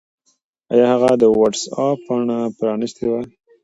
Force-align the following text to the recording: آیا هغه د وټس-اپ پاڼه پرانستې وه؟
آیا 0.71 0.85
هغه 0.93 1.11
د 1.21 1.23
وټس-اپ 1.37 1.97
پاڼه 2.05 2.39
پرانستې 2.59 3.05
وه؟ 3.11 3.21